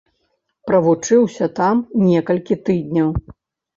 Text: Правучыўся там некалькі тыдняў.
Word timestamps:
Правучыўся 0.69 1.49
там 1.61 1.85
некалькі 2.07 2.61
тыдняў. 2.67 3.09